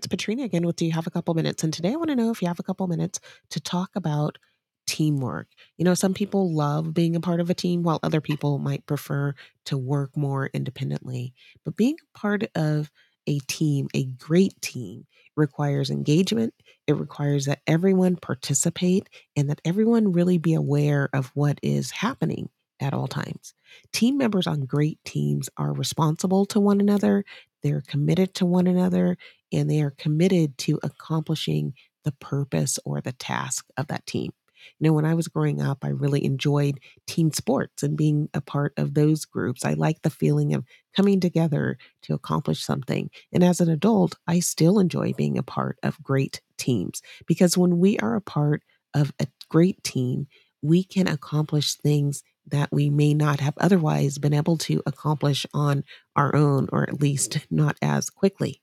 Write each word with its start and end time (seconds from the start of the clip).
It's 0.00 0.06
Patrina 0.06 0.44
again 0.44 0.64
with 0.64 0.76
Do 0.76 0.86
You 0.86 0.92
Have 0.92 1.06
a 1.06 1.10
Couple 1.10 1.34
Minutes? 1.34 1.62
And 1.62 1.74
today 1.74 1.92
I 1.92 1.96
want 1.96 2.08
to 2.08 2.16
know 2.16 2.30
if 2.30 2.40
you 2.40 2.48
have 2.48 2.58
a 2.58 2.62
couple 2.62 2.86
minutes 2.86 3.20
to 3.50 3.60
talk 3.60 3.90
about 3.94 4.38
teamwork. 4.86 5.48
You 5.76 5.84
know, 5.84 5.92
some 5.92 6.14
people 6.14 6.54
love 6.54 6.94
being 6.94 7.14
a 7.14 7.20
part 7.20 7.38
of 7.38 7.50
a 7.50 7.54
team, 7.54 7.82
while 7.82 8.00
other 8.02 8.22
people 8.22 8.58
might 8.58 8.86
prefer 8.86 9.34
to 9.66 9.76
work 9.76 10.16
more 10.16 10.46
independently. 10.54 11.34
But 11.66 11.76
being 11.76 11.96
a 12.14 12.18
part 12.18 12.44
of 12.54 12.90
a 13.26 13.40
team, 13.40 13.88
a 13.92 14.04
great 14.04 14.54
team, 14.62 15.06
requires 15.36 15.90
engagement. 15.90 16.54
It 16.86 16.94
requires 16.94 17.44
that 17.44 17.60
everyone 17.66 18.16
participate 18.16 19.06
and 19.36 19.50
that 19.50 19.60
everyone 19.66 20.12
really 20.12 20.38
be 20.38 20.54
aware 20.54 21.10
of 21.12 21.30
what 21.34 21.58
is 21.62 21.90
happening 21.90 22.48
at 22.80 22.94
all 22.94 23.06
times. 23.06 23.52
Team 23.92 24.16
members 24.16 24.46
on 24.46 24.64
great 24.64 24.98
teams 25.04 25.50
are 25.58 25.74
responsible 25.74 26.46
to 26.46 26.58
one 26.58 26.80
another, 26.80 27.22
they're 27.62 27.82
committed 27.86 28.32
to 28.32 28.46
one 28.46 28.66
another, 28.66 29.18
and 29.52 29.70
they 29.70 29.82
are 29.82 29.94
committed 29.98 30.56
to 30.58 30.78
accomplishing 30.82 31.74
the 32.04 32.12
purpose 32.12 32.78
or 32.84 33.00
the 33.00 33.12
task 33.12 33.66
of 33.76 33.86
that 33.88 34.06
team. 34.06 34.32
You 34.78 34.88
know, 34.88 34.92
when 34.92 35.04
I 35.04 35.14
was 35.14 35.28
growing 35.28 35.60
up, 35.60 35.84
I 35.84 35.88
really 35.88 36.24
enjoyed 36.24 36.80
team 37.06 37.32
sports 37.32 37.82
and 37.82 37.96
being 37.96 38.28
a 38.34 38.40
part 38.40 38.72
of 38.76 38.94
those 38.94 39.24
groups. 39.24 39.64
I 39.64 39.74
like 39.74 40.02
the 40.02 40.10
feeling 40.10 40.54
of 40.54 40.64
coming 40.94 41.20
together 41.20 41.78
to 42.02 42.14
accomplish 42.14 42.62
something. 42.62 43.10
And 43.32 43.42
as 43.42 43.60
an 43.60 43.70
adult, 43.70 44.16
I 44.26 44.40
still 44.40 44.78
enjoy 44.78 45.12
being 45.14 45.38
a 45.38 45.42
part 45.42 45.78
of 45.82 46.02
great 46.02 46.40
teams 46.58 47.00
because 47.26 47.56
when 47.56 47.78
we 47.78 47.98
are 47.98 48.16
a 48.16 48.20
part 48.20 48.62
of 48.94 49.12
a 49.18 49.26
great 49.48 49.82
team, 49.82 50.26
we 50.62 50.84
can 50.84 51.08
accomplish 51.08 51.74
things 51.74 52.22
that 52.46 52.70
we 52.72 52.90
may 52.90 53.14
not 53.14 53.40
have 53.40 53.54
otherwise 53.58 54.18
been 54.18 54.34
able 54.34 54.56
to 54.58 54.82
accomplish 54.84 55.46
on 55.54 55.84
our 56.16 56.34
own, 56.34 56.68
or 56.72 56.82
at 56.82 57.00
least 57.00 57.38
not 57.50 57.76
as 57.80 58.10
quickly. 58.10 58.60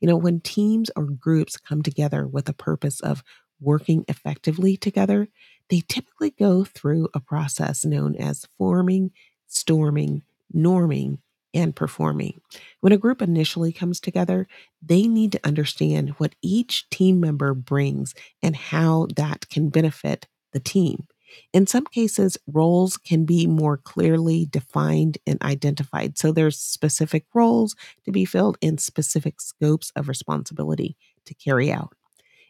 You 0.00 0.08
know, 0.08 0.16
when 0.16 0.40
teams 0.40 0.90
or 0.96 1.04
groups 1.04 1.56
come 1.56 1.82
together 1.82 2.26
with 2.26 2.48
a 2.48 2.54
purpose 2.54 3.00
of 3.00 3.22
working 3.60 4.04
effectively 4.08 4.76
together, 4.76 5.28
they 5.68 5.82
typically 5.86 6.30
go 6.30 6.64
through 6.64 7.08
a 7.14 7.20
process 7.20 7.84
known 7.84 8.16
as 8.16 8.46
forming, 8.58 9.12
storming, 9.46 10.22
norming, 10.54 11.18
and 11.52 11.74
performing. 11.74 12.40
When 12.80 12.92
a 12.92 12.98
group 12.98 13.20
initially 13.20 13.72
comes 13.72 14.00
together, 14.00 14.46
they 14.82 15.06
need 15.06 15.32
to 15.32 15.46
understand 15.46 16.10
what 16.10 16.34
each 16.42 16.88
team 16.90 17.20
member 17.20 17.54
brings 17.54 18.14
and 18.42 18.56
how 18.56 19.08
that 19.16 19.48
can 19.50 19.68
benefit 19.68 20.26
the 20.52 20.60
team. 20.60 21.06
In 21.52 21.66
some 21.66 21.86
cases, 21.86 22.36
roles 22.46 22.96
can 22.96 23.24
be 23.24 23.46
more 23.46 23.76
clearly 23.76 24.46
defined 24.46 25.18
and 25.26 25.40
identified. 25.42 26.18
So 26.18 26.32
there's 26.32 26.58
specific 26.58 27.26
roles 27.34 27.74
to 28.04 28.12
be 28.12 28.24
filled 28.24 28.58
in 28.60 28.78
specific 28.78 29.40
scopes 29.40 29.92
of 29.96 30.08
responsibility 30.08 30.96
to 31.26 31.34
carry 31.34 31.72
out. 31.72 31.94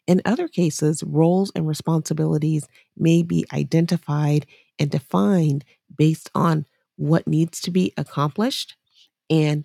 In 0.06 0.22
other 0.24 0.48
cases, 0.48 1.02
roles 1.04 1.52
and 1.54 1.66
responsibilities 1.68 2.66
may 2.96 3.22
be 3.22 3.44
identified 3.52 4.46
and 4.78 4.90
defined 4.90 5.64
based 5.96 6.30
on 6.34 6.66
what 6.96 7.26
needs 7.28 7.60
to 7.62 7.70
be 7.70 7.92
accomplished 7.96 8.76
and 9.30 9.64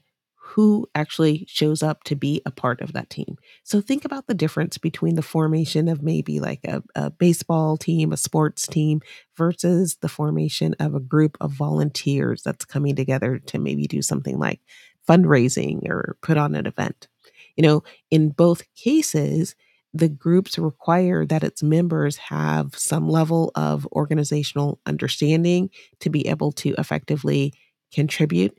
who 0.55 0.87
actually 0.95 1.45
shows 1.49 1.83
up 1.83 2.05
to 2.05 2.15
be 2.15 2.41
a 2.45 2.51
part 2.51 2.79
of 2.79 2.93
that 2.93 3.09
team. 3.09 3.37
So 3.65 3.81
think 3.81 4.05
about 4.05 4.27
the 4.27 4.33
difference 4.33 4.77
between 4.77 5.15
the 5.15 5.21
formation 5.21 5.89
of 5.89 6.01
maybe 6.01 6.39
like 6.39 6.61
a, 6.63 6.81
a, 6.95 7.09
baseball 7.09 7.75
team, 7.75 8.13
a 8.13 8.17
sports 8.17 8.65
team, 8.65 9.01
versus 9.35 9.97
the 9.99 10.07
formation 10.07 10.73
of 10.79 10.95
a 10.95 11.01
group 11.01 11.35
of 11.41 11.51
volunteers 11.51 12.41
that's 12.41 12.63
coming 12.63 12.95
together 12.95 13.37
to 13.37 13.59
maybe 13.59 13.85
do 13.85 14.01
something 14.01 14.39
like 14.39 14.61
fundraising 15.05 15.89
or 15.89 16.15
put 16.21 16.37
on 16.37 16.55
an 16.55 16.67
event. 16.67 17.09
You 17.57 17.63
know, 17.63 17.83
in 18.09 18.29
both 18.29 18.63
cases, 18.75 19.55
the 19.93 20.07
groups 20.07 20.57
require 20.57 21.25
that 21.25 21.43
its 21.43 21.63
members 21.63 22.15
have 22.15 22.77
some 22.77 23.09
level 23.09 23.51
of 23.55 23.85
organizational 23.87 24.79
understanding 24.85 25.69
to 25.99 26.09
be 26.09 26.29
able 26.29 26.53
to 26.53 26.73
effectively 26.77 27.53
contribute. 27.91 28.57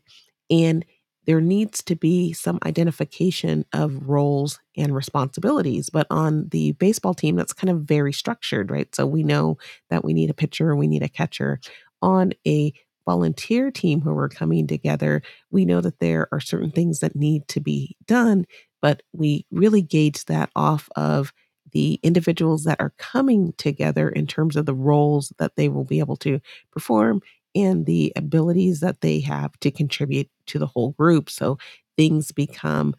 And 0.51 0.85
there 1.27 1.41
needs 1.41 1.83
to 1.85 1.97
be 1.97 2.33
some 2.33 2.59
identification 2.65 3.65
of 3.73 4.09
roles 4.09 4.61
and 4.77 4.95
responsibilities. 4.95 5.91
But 5.91 6.07
on 6.11 6.49
the 6.51 6.73
baseball 6.73 7.15
team, 7.15 7.37
that's 7.37 7.53
kind 7.53 7.71
of 7.71 7.83
very 7.83 8.13
structured, 8.13 8.71
right? 8.71 8.95
So 8.95 9.07
we 9.07 9.23
know 9.23 9.59
that 9.91 10.05
we 10.05 10.15
need 10.15 10.31
a 10.31 10.35
pitcher 10.35 10.75
we 10.77 10.87
need 10.89 11.03
a 11.03 11.09
catcher. 11.09 11.61
On 12.03 12.33
a 12.47 12.73
volunteer 13.07 13.71
team 13.71 14.01
who 14.01 14.17
are 14.17 14.29
coming 14.29 14.67
together, 14.67 15.23
we 15.51 15.65
know 15.65 15.81
that 15.81 16.01
there 16.01 16.29
are 16.33 16.41
certain 16.41 16.71
things 16.71 17.01
that 17.01 17.17
need 17.17 17.47
to 17.49 17.61
be 17.61 17.97
done, 18.07 18.45
but 18.83 19.03
we 19.13 19.47
really 19.51 19.83
gauge 19.83 20.25
that 20.27 20.51
off 20.57 20.89
of 20.97 21.33
the 21.73 21.99
individuals 22.03 22.65
that 22.65 22.81
are 22.81 22.95
coming 22.99 23.53
together 23.59 24.09
in 24.09 24.27
terms 24.27 24.57
of 24.57 24.67
the 24.67 24.75
roles 24.75 25.33
that 25.39 25.57
they 25.57 25.69
will 25.69 25.85
be 25.85 25.99
able 25.99 26.17
to 26.17 26.41
perform 26.73 27.21
and 27.57 27.87
the 27.87 28.13
abilities 28.15 28.81
that 28.81 29.01
they 29.01 29.21
have 29.21 29.59
to 29.61 29.71
contribute 29.71 30.29
to 30.47 30.59
the 30.59 30.67
whole 30.67 30.93
group. 30.93 31.31
So 31.31 31.59
things 31.97 32.31
become 32.31 32.95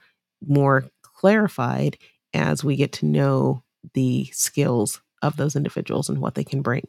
more 0.46 0.86
clarified 1.04 1.98
as 2.34 2.64
we 2.64 2.76
get 2.76 2.92
to 2.94 3.06
know 3.06 3.64
the 3.94 4.26
skills 4.34 5.02
of 5.22 5.38
those 5.38 5.56
individuals 5.56 6.10
and 6.10 6.20
what 6.20 6.36
they 6.36 6.44
can 6.44 6.62
bring. 6.62 6.88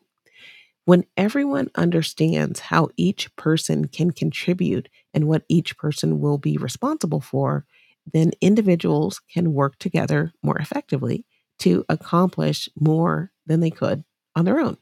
When 0.87 1.05
everyone 1.19 1.71
understands 1.75 2.61
how 2.61 2.89
each 2.97 3.35
person 3.37 3.89
can 3.89 4.11
contribute 4.11 4.89
and 5.13 5.29
what 5.29 5.45
each 5.49 5.77
person 5.77 6.19
will 6.19 6.39
be 6.39 6.57
responsible 6.57 7.21
for, 7.21 7.67
then 8.11 8.31
individuals 8.41 9.21
can 9.31 9.53
work 9.53 9.79
together 9.79 10.33
more 10.43 10.57
effectively 10.59 11.27
to 11.59 11.85
accomplish 11.91 12.71
more 12.81 13.31
than 13.47 13.61
they 13.61 13.71
could 13.71 14.05
on 14.35 14.47
their 14.47 14.59
own. 14.59 14.79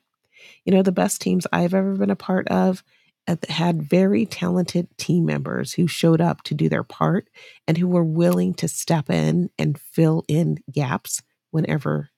You 0.65 0.73
know, 0.73 0.83
the 0.83 0.93
best 0.93 1.21
teams 1.21 1.47
I've 1.53 1.75
ever 1.75 1.95
been 1.95 2.11
a 2.11 2.17
part 2.17 2.49
of 2.49 2.83
uh, 3.29 3.37
had 3.49 3.83
very 3.83 4.27
talented 4.27 4.89
team 4.99 5.25
members 5.25 5.73
who 5.73 5.87
showed 5.87 6.21
up 6.21 6.43
to 6.43 6.55
do 6.55 6.69
their 6.69 6.85
part 6.85 7.29
and 7.67 7.77
who 7.77 7.89
were 7.89 8.05
willing 8.05 8.55
to 8.55 8.69
step 8.69 9.11
in 9.11 9.51
and 9.59 9.79
fill 9.79 10.25
in 10.29 10.59
gaps 10.71 11.23
whenever 11.51 12.11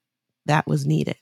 that 0.46 0.66
was 0.66 0.86
needed. 0.86 1.16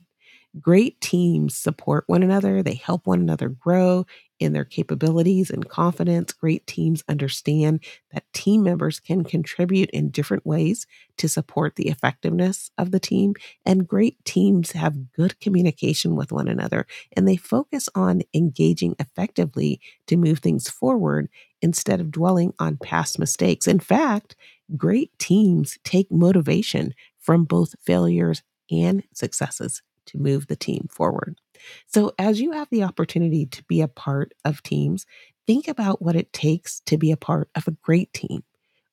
Great 0.61 1.01
teams 1.01 1.57
support 1.57 2.05
one 2.07 2.23
another, 2.23 2.63
they 2.63 2.75
help 2.75 3.07
one 3.07 3.21
another 3.21 3.49
grow 3.49 4.07
in 4.39 4.53
their 4.53 4.65
capabilities 4.65 5.51
and 5.51 5.69
confidence. 5.69 6.33
Great 6.33 6.67
teams 6.67 7.03
understand 7.09 7.83
that 8.13 8.33
team 8.33 8.63
members 8.63 8.99
can 9.01 9.25
contribute 9.25 9.91
in 9.91 10.09
different 10.11 10.47
ways 10.47 10.87
to 11.19 11.29
support 11.29 11.77
the 11.77 11.89
effectiveness 11.89 12.71
of 12.79 12.91
the 12.91 13.01
team. 13.01 13.35
And 13.67 13.89
great 13.89 14.25
teams 14.25 14.73
have 14.73 15.13
good 15.13 15.39
communication 15.41 16.17
with 16.17 16.33
one 16.33 16.49
another 16.49 16.87
and 17.17 17.27
they 17.29 17.37
focus 17.37 17.89
on 17.95 18.23
engaging 18.33 18.95
effectively 18.99 19.81
to 20.07 20.17
move 20.17 20.39
things 20.39 20.71
forward 20.71 21.29
instead 21.61 22.01
of 22.01 22.11
dwelling 22.11 22.53
on 22.59 22.77
past 22.79 23.19
mistakes. 23.19 23.67
In 23.67 23.81
fact, 23.81 24.37
great 24.77 25.19
teams 25.19 25.79
take 25.85 26.11
motivation 26.11 26.95
from 27.19 27.45
both 27.45 27.75
failures 27.85 28.43
and 28.71 29.03
successes 29.15 29.83
to 30.07 30.19
move 30.19 30.47
the 30.47 30.57
team 30.57 30.87
forward. 30.91 31.39
So, 31.87 32.13
as 32.19 32.41
you 32.41 32.53
have 32.53 32.69
the 32.71 32.83
opportunity 32.83 33.47
to 33.47 33.65
be 33.65 33.81
a 33.81 33.89
part 33.89 34.33
of 34.45 34.63
teams, 34.63 35.07
think 35.47 35.69
about 35.69 36.03
what 36.03 36.17
it 36.17 36.33
takes 36.33 36.81
to 36.87 36.97
be 36.97 37.13
a 37.13 37.17
part 37.17 37.49
of 37.55 37.67
a 37.67 37.77
great 37.83 38.13
team. 38.13 38.43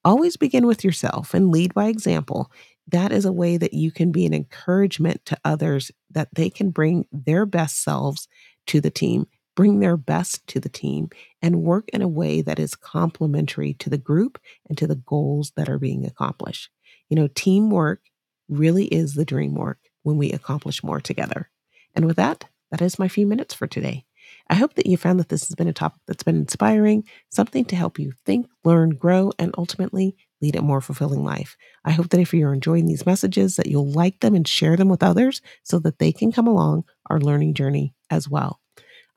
Always 0.05 0.35
begin 0.37 0.67
with 0.67 0.83
yourself 0.83 1.33
and 1.33 1.49
lead 1.49 1.73
by 1.73 1.87
example. 1.87 2.51
That 2.87 3.11
is 3.11 3.25
a 3.25 3.31
way 3.31 3.57
that 3.57 3.73
you 3.73 3.91
can 3.91 4.11
be 4.11 4.25
an 4.25 4.33
encouragement 4.33 5.25
to 5.25 5.39
others 5.45 5.91
that 6.11 6.29
they 6.33 6.49
can 6.49 6.71
bring 6.71 7.05
their 7.11 7.45
best 7.45 7.81
selves 7.81 8.27
to 8.67 8.81
the 8.81 8.91
team, 8.91 9.27
bring 9.55 9.79
their 9.79 9.95
best 9.95 10.45
to 10.47 10.59
the 10.59 10.69
team, 10.69 11.09
and 11.41 11.63
work 11.63 11.87
in 11.89 12.01
a 12.01 12.07
way 12.07 12.41
that 12.41 12.59
is 12.59 12.75
complementary 12.75 13.73
to 13.75 13.89
the 13.89 13.97
group 13.97 14.37
and 14.67 14.77
to 14.77 14.87
the 14.87 14.95
goals 14.95 15.53
that 15.55 15.69
are 15.69 15.79
being 15.79 16.05
accomplished. 16.05 16.69
You 17.09 17.15
know, 17.15 17.29
teamwork 17.33 18.01
really 18.49 18.85
is 18.85 19.13
the 19.13 19.25
dream 19.25 19.55
work 19.55 19.79
when 20.03 20.17
we 20.17 20.31
accomplish 20.31 20.83
more 20.83 21.01
together. 21.01 21.49
And 21.95 22.05
with 22.05 22.17
that, 22.17 22.45
that 22.71 22.81
is 22.81 22.99
my 22.99 23.07
few 23.07 23.27
minutes 23.27 23.53
for 23.53 23.67
today. 23.67 24.05
I 24.49 24.55
hope 24.55 24.75
that 24.75 24.85
you 24.85 24.97
found 24.97 25.19
that 25.19 25.29
this 25.29 25.47
has 25.47 25.55
been 25.55 25.67
a 25.67 25.73
topic 25.73 26.01
that's 26.07 26.23
been 26.23 26.35
inspiring, 26.35 27.03
something 27.29 27.65
to 27.65 27.75
help 27.75 27.99
you 27.99 28.13
think, 28.25 28.47
learn, 28.63 28.91
grow, 28.91 29.31
and 29.39 29.53
ultimately 29.57 30.15
lead 30.41 30.55
a 30.55 30.61
more 30.61 30.81
fulfilling 30.81 31.23
life. 31.23 31.55
I 31.85 31.91
hope 31.91 32.09
that 32.09 32.19
if 32.19 32.33
you're 32.33 32.53
enjoying 32.53 32.85
these 32.85 33.05
messages 33.05 33.55
that 33.55 33.67
you'll 33.67 33.91
like 33.91 34.19
them 34.19 34.35
and 34.35 34.47
share 34.47 34.75
them 34.75 34.89
with 34.89 35.03
others 35.03 35.41
so 35.63 35.79
that 35.79 35.99
they 35.99 36.11
can 36.11 36.31
come 36.31 36.47
along 36.47 36.83
our 37.09 37.19
learning 37.19 37.53
journey 37.53 37.93
as 38.09 38.27
well. 38.27 38.59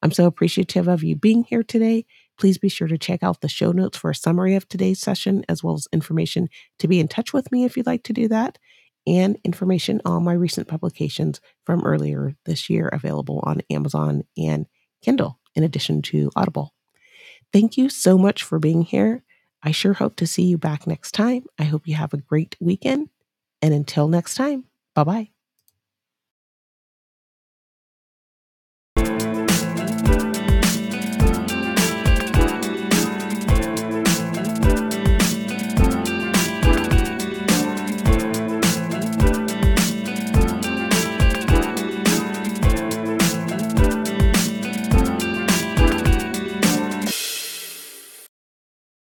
I'm 0.03 0.13
so 0.13 0.27
appreciative 0.27 0.87
of 0.87 1.03
you 1.03 1.17
being 1.17 1.45
here 1.45 1.63
today. 1.63 2.05
Please 2.39 2.59
be 2.59 2.69
sure 2.69 2.87
to 2.87 2.99
check 2.99 3.23
out 3.23 3.41
the 3.41 3.49
show 3.49 3.73
notes 3.73 3.97
for 3.97 4.11
a 4.11 4.15
summary 4.15 4.55
of 4.55 4.69
today's 4.69 5.01
session, 5.01 5.45
as 5.49 5.65
well 5.65 5.75
as 5.75 5.89
information 5.93 6.49
to 6.79 6.87
be 6.87 7.01
in 7.01 7.09
touch 7.09 7.33
with 7.33 7.51
me 7.51 7.65
if 7.65 7.77
you'd 7.77 7.87
like 7.87 8.05
to 8.05 8.13
do 8.13 8.29
that 8.29 8.59
and 9.07 9.39
information 9.45 10.01
on 10.05 10.25
my 10.25 10.33
recent 10.33 10.69
publications 10.69 11.41
from 11.65 11.85
earlier 11.85 12.35
this 12.45 12.69
year 12.71 12.89
available 12.89 13.41
on 13.45 13.63
Amazon 13.71 14.25
and 14.37 14.67
Kindle, 15.03 15.39
in 15.55 15.63
addition 15.63 16.03
to 16.03 16.31
Audible. 16.37 16.75
Thank 17.53 17.77
you 17.77 17.89
so 17.89 18.19
much 18.19 18.43
for 18.43 18.59
being 18.59 18.83
here. 18.83 19.25
I 19.63 19.71
sure 19.71 19.95
hope 19.95 20.17
to 20.17 20.27
see 20.27 20.45
you 20.45 20.59
back 20.59 20.87
next 20.87 21.13
time. 21.13 21.45
I 21.59 21.65
hope 21.65 21.89
you 21.89 21.95
have 21.97 22.13
a 22.15 22.19
great 22.19 22.57
weekend 22.61 23.09
And 23.63 23.75
until 23.75 24.09
next 24.09 24.37
time, 24.37 24.67
bye 24.95 25.05
bye. 25.05 25.36